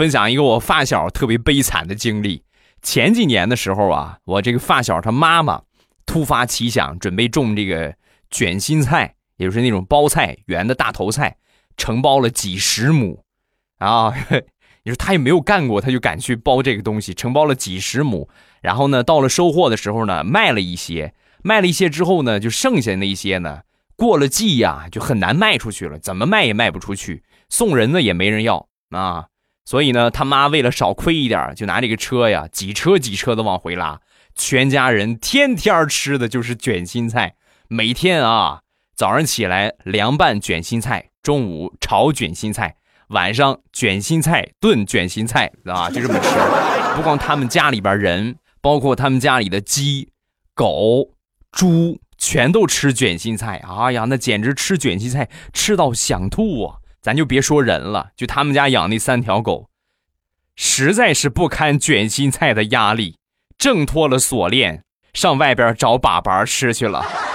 [0.00, 2.42] 分享一个我发小特别悲惨的经历。
[2.80, 5.60] 前几年的时候啊，我这个发小他妈妈
[6.06, 7.94] 突发奇想，准备种这个
[8.30, 11.36] 卷心菜，也就是那种包菜，圆的大头菜，
[11.76, 13.22] 承包了几十亩
[13.76, 14.10] 啊。
[14.84, 18.26] 你说他也没有干过，他就敢去包这个东西，承包了几十亩。
[18.62, 21.12] 然后呢，到了收获的时候呢，卖了一些，
[21.42, 23.64] 卖了一些之后呢，就剩下那些呢，
[23.96, 29.26] 过了季呀，就很难卖出去了，怎么卖也卖不出去，送人呢也没人要啊。
[29.70, 34.00] 所以呢，他妈为了少亏一点，就拿这个车呀，几车几车的往回拉。
[34.34, 37.36] 全家人天天吃的就是卷心菜，
[37.68, 38.62] 每天啊，
[38.96, 42.74] 早上起来凉拌卷心菜，中午炒卷心菜，
[43.10, 46.30] 晚上卷心菜炖卷心菜，啊，就 这么吃。
[46.96, 50.08] 不光他们家里边人，包括他们家里的鸡、
[50.52, 51.10] 狗、
[51.52, 53.62] 猪，全都吃卷心菜。
[53.64, 56.79] 哎呀，那简直吃卷心菜吃到想吐啊！
[57.00, 59.70] 咱就别说人了，就他们家养那三条狗，
[60.56, 63.16] 实在是不堪卷心菜的压力，
[63.56, 64.84] 挣脱了锁链，
[65.14, 67.29] 上外边找粑粑吃去了。